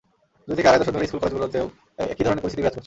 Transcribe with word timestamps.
দুই 0.47 0.55
থেকে 0.57 0.67
আড়াই 0.69 0.79
দশক 0.81 0.93
ধরে 0.95 1.07
স্কুল-কলেজগুলোতেও 1.07 1.65
একই 2.05 2.23
ধরনের 2.25 2.43
পরিস্থিতি 2.43 2.61
বিরাজ 2.61 2.69
করছে। 2.69 2.79